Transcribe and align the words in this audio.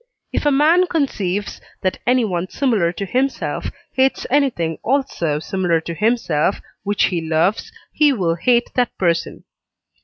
If 0.33 0.47
a 0.47 0.51
man 0.51 0.87
conceives, 0.87 1.61
that 1.83 1.99
anyone 2.07 2.49
similar 2.49 2.91
to 2.91 3.05
himself 3.05 3.67
hates 3.91 4.25
anything 4.31 4.79
also 4.81 5.37
similar 5.37 5.79
to 5.81 5.93
himself, 5.93 6.59
which 6.81 7.03
he 7.03 7.21
loves, 7.21 7.71
he 7.93 8.11
will 8.11 8.33
hate 8.33 8.71
that 8.73 8.97
person. 8.97 9.43